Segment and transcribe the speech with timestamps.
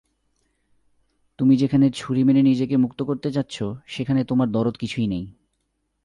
[1.39, 3.63] তুমি যেখানে ছুরি মেরে নিজেকে মুক্ত করতে চাচ্ছ
[3.87, 5.25] সেখানে তোমার দরদ কিছুই নেই।